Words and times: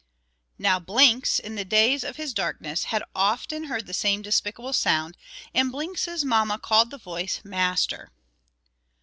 Now 0.57 0.79
Blinks, 0.79 1.37
in 1.37 1.53
the 1.53 1.63
days 1.63 2.03
of 2.03 2.15
his 2.15 2.33
darkness, 2.33 2.85
had 2.85 3.03
often 3.13 3.65
heard 3.65 3.85
the 3.85 3.93
same 3.93 4.23
despicable 4.23 4.73
sound; 4.73 5.15
and 5.53 5.71
Blinks's 5.71 6.25
mamma 6.25 6.57
called 6.57 6.89
the 6.89 6.97
voice 6.97 7.39
Master. 7.43 8.09